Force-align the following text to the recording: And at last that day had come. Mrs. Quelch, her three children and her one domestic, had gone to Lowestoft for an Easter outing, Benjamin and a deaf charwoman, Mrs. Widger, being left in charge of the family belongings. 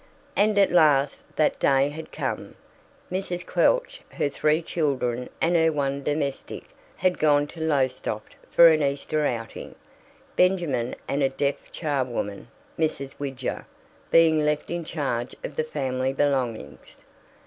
And 0.35 0.57
at 0.57 0.71
last 0.71 1.21
that 1.35 1.59
day 1.59 1.89
had 1.89 2.11
come. 2.11 2.55
Mrs. 3.11 3.45
Quelch, 3.45 4.01
her 4.09 4.29
three 4.29 4.63
children 4.63 5.29
and 5.39 5.55
her 5.55 5.71
one 5.71 6.01
domestic, 6.01 6.63
had 6.95 7.19
gone 7.19 7.45
to 7.45 7.61
Lowestoft 7.61 8.33
for 8.49 8.69
an 8.69 8.81
Easter 8.81 9.23
outing, 9.27 9.75
Benjamin 10.35 10.95
and 11.07 11.21
a 11.21 11.29
deaf 11.29 11.71
charwoman, 11.71 12.47
Mrs. 12.79 13.19
Widger, 13.19 13.67
being 14.09 14.43
left 14.43 14.71
in 14.71 14.83
charge 14.83 15.35
of 15.43 15.55
the 15.55 15.63
family 15.63 16.13
belongings. 16.13 17.03